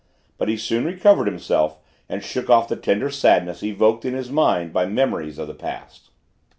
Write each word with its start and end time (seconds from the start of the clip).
But 0.39 0.47
he 0.49 0.57
soon 0.57 0.85
recovered 0.85 1.27
himself 1.27 1.77
and 2.09 2.23
shook 2.23 2.49
off 2.49 2.67
the 2.67 2.75
tender 2.75 3.11
sadness 3.11 3.61
evoked 3.61 4.03
in 4.03 4.15
his 4.15 4.31
mind 4.31 4.73
by 4.73 4.87
memories 4.87 5.37
of 5.37 5.45
the 5.47 5.53
past. 5.53 6.09